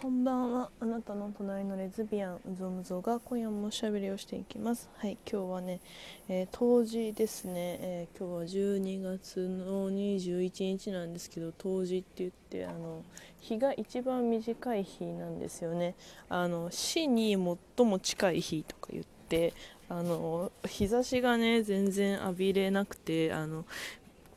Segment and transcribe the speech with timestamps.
[0.00, 0.70] こんばんは。
[0.78, 4.88] あなたの隣のレズビアンうぞむぞが今夜もおしゃべりをしていきます。
[4.96, 5.80] はい今日はね、
[6.28, 13.02] えー、冬至ですね、えー、今日は12月の21日なんですけど冬至って言ってあの
[13.40, 15.96] 日が一番短い日なんですよね。
[16.28, 17.34] あの死に
[17.76, 19.52] 最も近い日とか言って
[19.88, 23.64] あの日差しがね全然浴びれなくてあの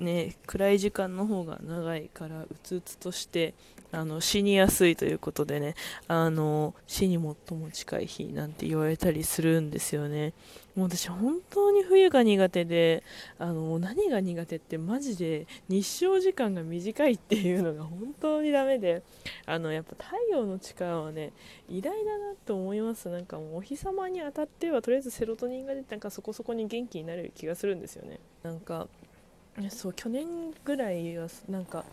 [0.01, 3.53] ね暗い時間の方が長いからうつうつとして
[3.93, 5.75] あの死にやすいということでね
[6.07, 10.33] あの死に最も近い日なんて言われたりするんですよね。
[10.75, 13.03] もう私本当に冬が苦手で
[13.37, 19.03] あの何が苦手ってマジで日照時間が短いっていうのが本当にダメで
[19.45, 21.33] あのやっぱ太陽の力はね
[21.69, 23.09] 偉大だなと思います。
[23.09, 28.21] なんかもうお日様に当たってはとりあえずセロトニンが出てなんかそこそこに元気になる気がするんですよね。
[28.43, 28.87] なんか
[29.69, 30.25] そう去年
[30.63, 31.83] ぐらいはなんか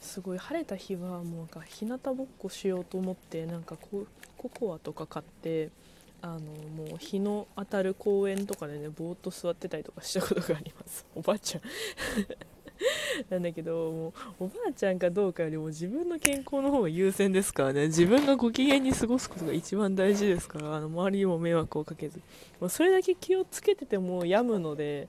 [0.00, 5.70] すごい晴れた日はもうなんか日向ぼっこしようと思ってなんかコココアとか買って
[6.22, 11.06] あのもう日の当たる公園とかでねぼーっと座ってたりとかしたことがあります。
[11.14, 11.62] おばあちゃん。
[13.28, 14.08] なんだけども
[14.40, 17.86] うおばあちゃんかどうかよりも自分の健康の方が優先ですからね。
[17.86, 22.20] 自分がご機嫌に過ごすことが一番大事ですからあの周りにも迷惑をかけず、
[22.60, 25.08] まあ、それだけ気をつけてても病むので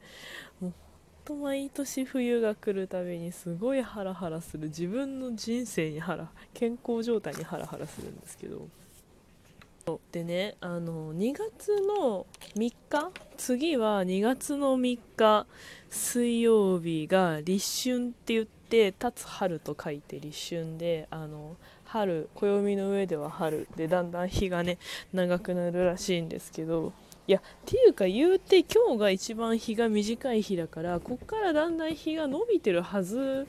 [0.60, 0.74] もう
[1.30, 4.70] と毎年冬が来るたびにすごいハラハラする。
[4.70, 8.68] 自分の人生にハラ健康状態にハラハラするんですけど。
[10.12, 15.48] でねあの2月の3日次は2月の3日
[15.90, 24.78] 水曜日が立春って言って立つ春と書いて立春であの春暦の上では春でだんだん日がね
[25.12, 26.92] 長くなるらしいんですけど。
[27.32, 33.48] やっていうか言うて今日が一番日が短い日だからこっからだんだん日が伸びてるはず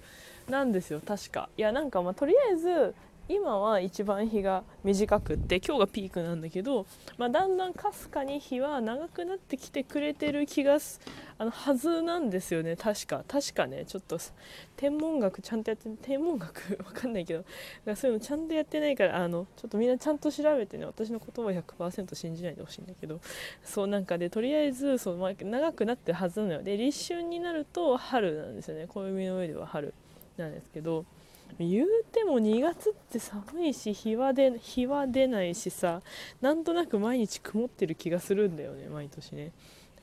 [0.49, 1.01] なんですよ。
[1.07, 1.49] 確か。
[1.57, 2.95] いやなんかまあとりあえず
[3.31, 6.85] 今は一番日が短くって今日がピークなんだけど、
[7.17, 11.01] まあ、だんだんかすかに日は長くなってきてくれてる気がす
[11.39, 12.75] あのはずなんですよね。
[12.75, 13.23] 確か。
[13.29, 13.85] 確かね。
[13.87, 14.19] ちょっと
[14.77, 17.45] 天文学ちゃんとやって天文学わかんないけど
[17.95, 23.21] そういうのちゃんとやってないからあのちょっとみんなちゃんと調べてね私の言葉100%信じないでほしいんだけど
[23.63, 26.63] そうなんかでとりあえずそう、まあ、長くなってるはずなのよ。
[26.65, 28.89] で立春になると春なんですよね。
[28.89, 29.95] 暦の上では春
[30.37, 31.05] なんですけど
[31.69, 36.03] 言うても2月って寒いし日はで日は出ないしさ
[36.41, 39.53] なんとなく毎日曇ってる気がするんだよね毎年ね。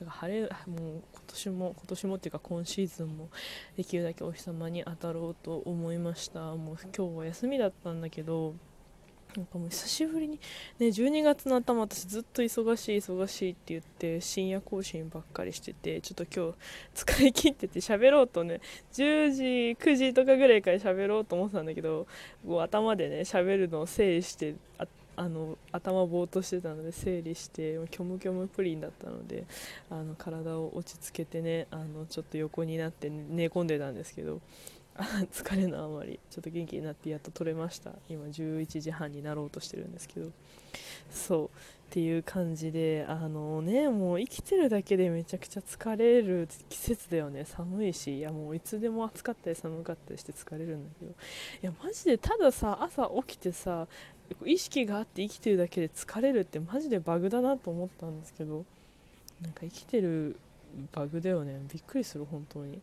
[0.00, 3.28] から晴れもう今年も今年もっていうか今シーズンも
[3.76, 6.40] できるだけお日様に当たろうと思いました。
[6.54, 8.54] もう今日は休みだったんだけど
[9.36, 10.40] なんかもう久しぶりに、
[10.78, 16.52] ね、12月の頭私ずっと忙しい忙しいって言って深夜更新ばっかりしててちょっと今
[16.94, 18.60] 日疲れ切ってて喋ろうとね
[18.94, 19.42] 10時
[19.78, 22.06] 9時とかぐらいから喋ろうと思ってたんだけど
[22.44, 24.86] もう頭でね喋るのを整理してあ
[25.18, 29.46] あの頭ぼーっとしてたので整理して虚無虚無プリンだったので
[29.90, 34.40] あの体を落ち着けてねあのちょっと横になって寝込んでたんですけど
[35.30, 37.92] 疲れのあまりちょっと元気になってやっと取れました。
[38.08, 40.30] 今11時半になろうとしてるんですけど。
[41.10, 41.50] そうっ
[41.90, 47.44] ていう感じであのねもう生きてるだけでめちゃくちゃ疲れる季節だよね。
[47.44, 51.12] 寒いしいやもういつでも暑かったり寒かったりして疲れるんだけど。
[51.12, 51.14] い
[51.62, 53.86] やマジでたださ朝起きてさ
[54.44, 58.64] 意識があって生きてるだけで疲れるってマジでバグだなと思ったんですけど。
[59.40, 60.36] なんか生きてる
[60.92, 61.60] バグだよね。
[61.72, 62.80] びっくりする本当に。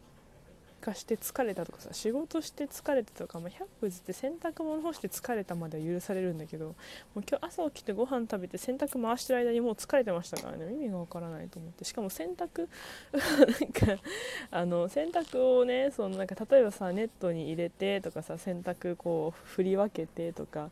[0.86, 6.74] 化して疲れたとかさ仕事して疲れてとか、まあ、100歩ずって洗濯物干して疲れたまでは許されるんだけども
[7.18, 10.74] う今日朝起きてご飯食べて洗濯回してる間にもう疲れてましたからね。
[10.74, 11.84] 意味がわからないと思って。
[11.84, 12.68] しかも洗濯
[13.14, 14.04] なんか
[14.52, 20.70] あの洗濯をねそのなんか例えばさネットに入れてとかさ洗濯こう振り分けてとか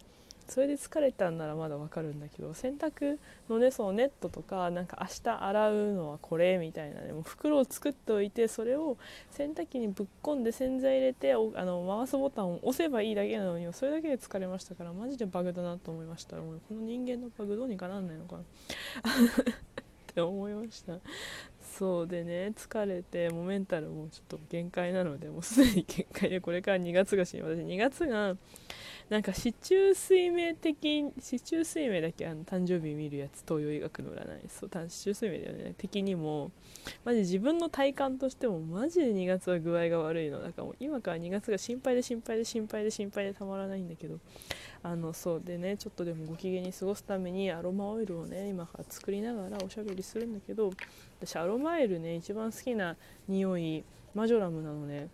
[0.53, 3.17] それで疲れたんならまだわかるんだけど洗濯
[3.49, 8.95] のねそのネットとかなんか明日洗うのはこれみたいなねもう袋を作っておいてそれを
[9.31, 16.35] 洗濯機にぶっ込んで洗剤入れてあの回すボタンを押せばいいだけなのにそれだけで疲れましたからマジでバグだなと思いました。
[16.35, 18.41] もうこの人間のバグどうにかなんないのかな。
[18.43, 18.45] っ
[20.13, 20.99] て思いました。
[21.79, 28.35] そうでね疲れてもうメンタルもちょっと限界なのでもうすでに限界でこれから2月がし私2月が
[29.09, 35.73] なんか四柱推命的四柱推命だけあの誕生日見るやつ東洋医学の占いそう四柱推命だよね。
[35.77, 36.51] 的にも
[37.05, 40.41] マジ自分の体感としてもマジで2月は具合が悪いの。
[40.41, 44.19] だからもう今から2月が心配で心配で心配で心配でたまらないんだけど
[44.81, 50.71] あのそうでねちょっとでもご機嫌に過ごすためにアロマオイルをね今から作りながらおしゃべりするんだけど
[51.21, 52.95] 私アロマオイルね一番好きな
[53.27, 53.83] 匂い
[54.13, 55.07] マジョラムなのね。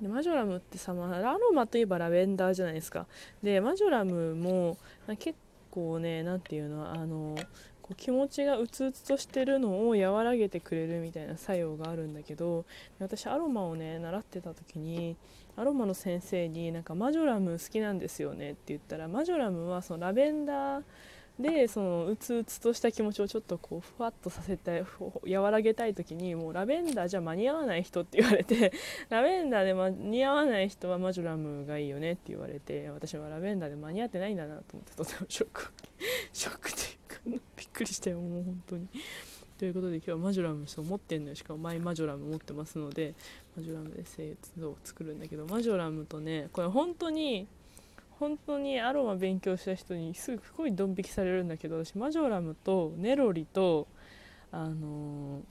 [0.00, 3.06] でマジョラムってさ、まあ、アロマといえばラベンダーじゃないですか。
[3.42, 4.76] でマジョラムも
[5.18, 5.38] 結
[5.70, 7.36] 構ね何て言うのあの
[7.82, 12.64] こう気持ちがうつうつとしてるのを和らげてくれるみたいな作用があるんだけど
[12.98, 15.16] 私アロマをね習ってた時に
[15.56, 20.82] アロマの先生になんかマジョラム好きなんですよねって言ったらマジョラムはそのラベンダー
[21.38, 24.84] でそのうつうつとした気持ちをちょっとこうふわっとさせて
[25.28, 28.72] 和らげたい時にもうラベンダーじゃ間に合わない人って言われて
[29.10, 35.72] ラベンダーで間に合わない人はマジョラムがいいよねって言われて私はラベンダーで間に合ってないんだなと思ってとてもショック
[36.32, 36.82] ショックってい
[37.32, 38.88] うかびっくりしたよもう本当に。
[39.58, 43.14] ということで今日はマジョラムそう持ってんのよしかもマイマジョラム持ってますので
[43.56, 47.46] マジョラムで生物を作るんだけどマジョラムとねこれ本当に
[48.18, 53.88] 本当にアロマ勉強した人にすごいドン引きされるんだけど私マジョラムとネロリと
[54.52, 55.42] あの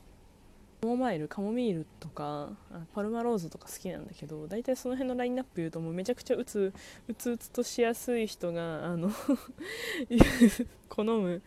[0.82, 2.50] カモマイルカモミールとか
[2.94, 6.74] パルマローズとか好きなんだけど大体その辺のラインナップ言うともうめちゃくちゃうつ
[7.08, 9.10] うつうつとしやすい人があの
[10.90, 11.42] 好む。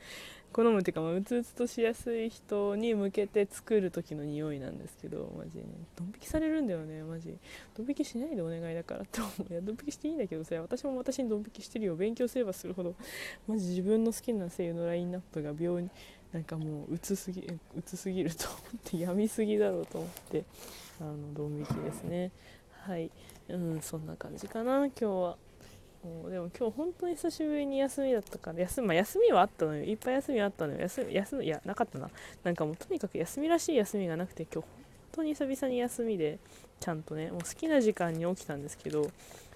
[0.56, 5.50] 好むっていうか、まあ、うつうつとしやすい人に向けて作る時の匂いなんですけどマジ。
[5.58, 5.64] で
[5.94, 7.36] ドン引きされるんだよねマジ。
[7.76, 9.52] ドン引きしないでお願いだからって思う。
[9.52, 11.94] いやドン引きしていいんだけどさ私も私にドン引きしてるよ。
[11.94, 12.94] 勉強すればするほど。
[13.46, 15.90] マジ自分の好きな声優のラインナップが秒に
[16.32, 17.42] なんかもううつすぎ
[17.76, 20.44] うつすぎると思ってやみすぎだろうと思って
[21.02, 22.30] あのドン引きですね。
[22.80, 23.10] はい。
[23.50, 25.36] うんそんな感じかな今日は。
[26.30, 29.84] でも今日本当に久しぶりに休みだったから休,、まあ、休みはあったのよ。
[29.84, 30.80] いっぱい休みはあったのよ。
[30.80, 32.10] 休休みいやなかったな。
[32.44, 36.38] なんかもうとにかく休みらしい休みがなくて今日本当に久々に休みで
[36.80, 39.10] ちゃんとねもう好きな時間に起きたんですけど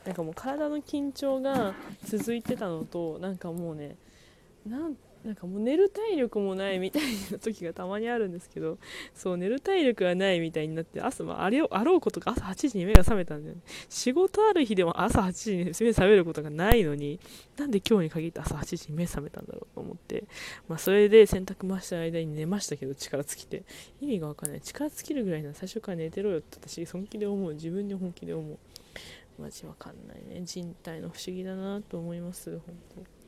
[0.04, 1.74] なんかもう体の緊張が
[2.04, 3.96] 続いてたのとなんかもうね
[4.66, 8.78] なんなんかもう寝る体力もないみたいな時がたまにあるんですけど
[9.14, 13.60] そう寝る体力がないみたいになって朝、まあ、れをあろうことか朝8時に目が覚めたんだよね。
[13.88, 17.20] 仕事ある日でも朝8時に目覚めることがないのに
[17.58, 20.24] なんで今日に限って朝8時に目覚めたんだろうと思って、
[20.68, 23.64] まあ、それで洗濯回してる間に寝ましたけど力尽きて。
[24.00, 24.60] 意味がわかんない。
[24.60, 27.54] 力尽きるぐらいなら最初から寝てろよって私本気で思う。
[27.54, 28.58] 自分で本気で思う。
[29.40, 30.42] マジわかんないね。
[30.44, 33.19] 人体の不思議だなと思います本当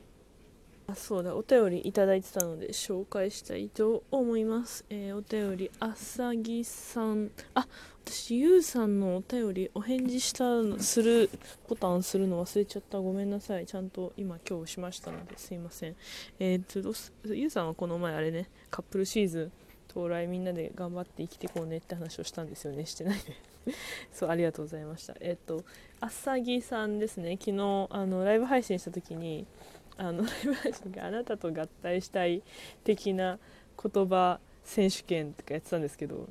[0.87, 7.31] あそうだお便りいただいてたので紹介したいと思います、えー、お便りあさぎさん。
[7.55, 7.67] あ
[8.05, 10.43] 私ゆうさんのお便りお返事した
[10.83, 11.29] する
[11.69, 12.99] ボタンするの忘れちゃった。
[12.99, 13.65] ごめんなさい。
[13.65, 15.95] ちゃんと今今日しましたのですいません。
[16.37, 16.65] えー、っ
[17.23, 19.51] とゆうさんはこの前あれねカップルシーズン
[19.89, 22.85] 到来みんなで頑張って生きていこうねって話をしたんですよね。
[22.85, 23.19] してない
[23.65, 23.71] で
[24.11, 25.15] そうありがとうございました。
[25.21, 25.63] え、っと
[26.01, 27.37] あさぎさんですね。
[27.39, 29.47] 昨日あのライブ配信した時に
[29.97, 32.41] あのライブ配信があなたと合体したい
[32.83, 33.39] 的な
[33.81, 36.27] 言葉選手権とかやってたんですけど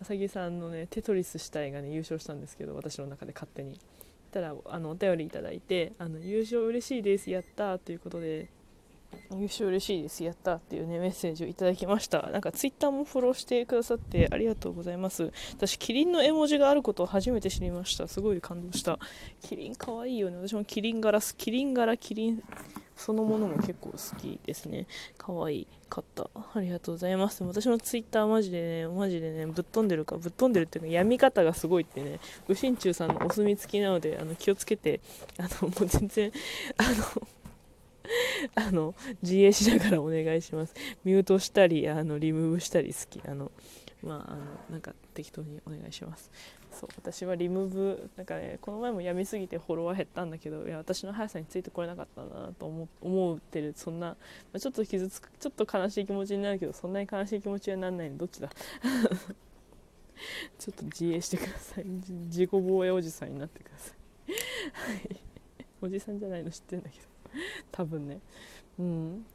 [0.00, 3.78] あさぎさんのねテトリスしたいがね優勝したんですけど私の中で勝手に。
[4.30, 8.48] たらあのお便りいただいてあの優勝嬉しいですやったということで
[9.32, 12.22] 優勝嬉しいですやったっていうねメッセージをいただきました。
[12.30, 15.32] なんかツイッターもフォローしてくださってありがとうございます。
[15.52, 18.06] 私キリンの絵文字があることを初めて知りました。
[18.06, 18.98] すごい感動した。
[19.42, 20.36] キリンかわいいよね。
[20.36, 22.42] 私もキリン柄キリン柄キリン
[23.00, 24.86] そのものも結構好きですね。
[25.16, 26.28] 可愛かった。
[26.54, 27.42] ありがとうございます。
[27.42, 35.00] 私のツイッターマジでね、マジでね、ぶっ飛んでるか、ぶっ飛んでるっていうか、闇方がすごいってね、ご心中さんのお墨付きなので、あの、気をつけて、
[35.38, 36.32] あの、もう全然、
[36.76, 37.28] あの、
[38.54, 40.74] あの、自衛しながらお願いします。
[41.04, 43.22] ミュートしたり、あの、リムーブしたり好き。
[43.26, 43.50] あの、
[44.02, 46.30] まあ、あの、なんか適当にお願いします。
[46.70, 54.16] そう私はリムーブなんかねこの前もやみすぎてフォロワー減ったんだけどいや私の速さについてこれなかったなと思思ってるそんな、ま
[54.54, 58.50] あ、ちょっと傷つくちょっと悲しい気持ちになるけどそんなに悲しい気持ちにはならないのどっちだ？
[60.58, 61.84] ちょっと自衛してください。
[61.84, 63.94] 自己防衛おじさんになってくださ
[64.28, 64.32] い。
[64.72, 65.20] はい。
[65.80, 67.04] おじさんじゃないの知ってんだけど。
[67.72, 68.20] 多分ね。
[68.78, 69.26] うん。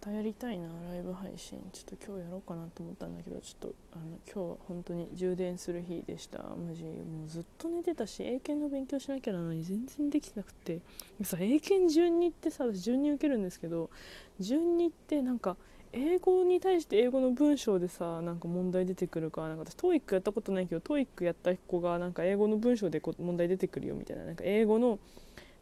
[0.00, 1.58] たやりたいなライブ配信。
[1.72, 10.80] ちょっと今日やろうかなと思ったんだけどちょっとあの今日は本当に充電する日でしたマジもうずっと寝てたし英検の勉強しなきゃなのに全然できてなくて。
[11.22, 13.90] さ英検順にってさ私順に受けるんですけど
[14.38, 15.56] 順にってなんか
[15.92, 24.98] 英語に対して英語の文章でさなんか問題出てくるかなんか私 TOEIC やったことないけど TOEIC やった子がなんか英語の文章でこ問題出てくるよみたいななんか英語の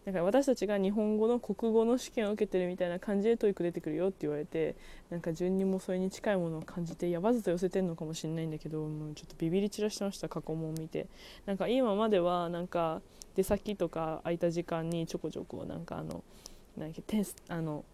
[0.09, 4.75] なんか私たちが日本語の国語の試験を受けてるみたいな感じでトイック出てくるよって言われて
[5.11, 11.09] なんか順にもそれに近いものを感じてやばずと寄せてるのかもしれないんだけどもうちょっとビビり散らしてました過去問を見て。
[11.45, 13.03] なんか今まではなんか
[13.35, 16.25] 出先とか空いた時間にちょこちょこなんかあの
[16.79, 17.85] なんかテスあの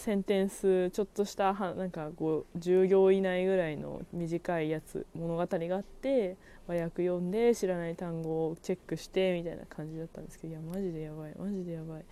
[0.00, 11.34] センテンスちょっとしたはなんかこう10行以内ぐらいの短いやつ物語があって和訳読んで知らない単語をチェックしてみたいな感じだったんですけどいやマジでやばい。
[11.38, 12.04] マジでやばい。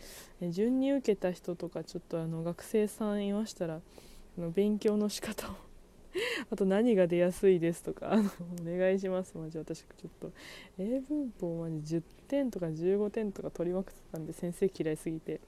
[0.42, 3.80] え順に受けた人とかちょっとあの学生さんいましたらあ
[4.40, 5.54] の勉強の仕方を
[6.52, 8.20] あと何が出やすいですとか
[8.60, 9.32] お願いします。
[9.38, 10.32] マジ私ちょっと
[10.78, 15.40] 英文法マジ10点とか15点とか取りまくってたんで先生嫌いすぎて。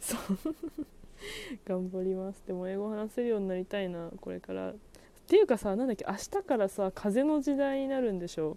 [0.00, 0.86] そう。
[1.66, 2.42] 頑張ります。
[2.46, 4.70] でも英語話せるようになりたいなこれから。
[4.70, 4.74] っ
[5.28, 8.56] ていうかさなんだっけ明日からさ風の時代になるんでしょ。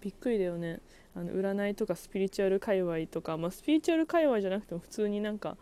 [0.00, 0.80] びっくりだよね。
[1.16, 5.56] あの占いとかスピリチュアル界隈とか、まあ、スピリチュアル界隈じゃなくても普通になんか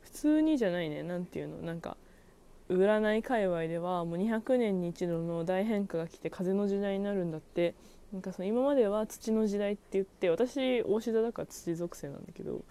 [0.00, 1.02] 普通にじゃないね。
[1.02, 1.58] 何ていうの。
[1.58, 1.96] なんか
[2.68, 7.74] 占い界隈ではもう200年に一度の大変化が来て風の時代になるんだって。
[8.12, 12.64] なんかその今までは土の時代って言って私大志田だから土属性なんだけど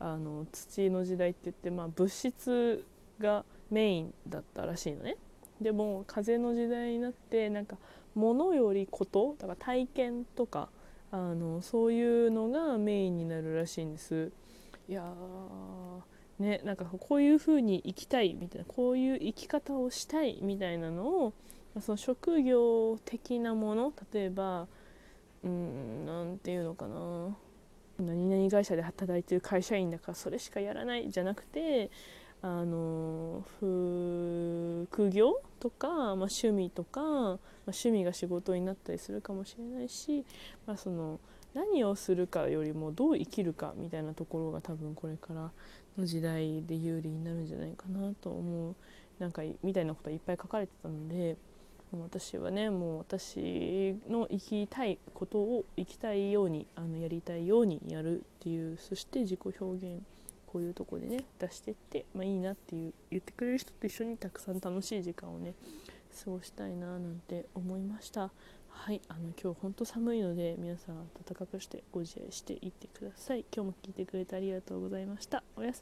[0.00, 2.84] あの土の時代って言って、まあ、物質
[3.18, 5.16] がメインだったらしいのね。
[5.60, 7.76] でも風の時代になってなんか
[8.14, 10.68] 物よりことだから体験とか
[11.10, 14.30] あのそういうのがメインになるらしいんです。
[14.88, 15.12] いや
[16.38, 21.32] ねなんかこういう風に生きたいみたいなこういう生き方をしたいみたいなのを
[21.80, 24.66] その職業的なもの例えば
[25.42, 27.36] うん何て言うのかな。
[27.98, 31.90] 何々会社で働いてる会社員だからそれしかやらないじゃなくて
[32.40, 40.24] あの副業とか、まあ、趣味とか、まあ、趣味が仕事になったりするかもしれないし、
[40.66, 41.18] まあ、その
[41.54, 45.50] 何をするかよりもどう生きるかみたいなところが多分これから
[45.98, 48.74] の時代で有利になるんじゃないかなと思う。
[49.18, 51.36] なんかみたいなことがいっぱい書かれてたので
[51.96, 60.02] 私はねもう私の生きたいことを生きたいようにあのやりたいようにやるっていうそして自己表現
[60.46, 65.54] こういうとこでね出してって、まあ、いいなっていう言ってくれる人と一緒にたくさん楽しい時間をね
[66.24, 68.30] 過ごしたいななんて思いました。
[68.70, 73.44] はいあの今日ほんと寒いので皆さん暖かくしてご自愛していってください。
[73.54, 75.42] 今日も聞いてくれてありがとうございました。
[75.56, 75.76] おやす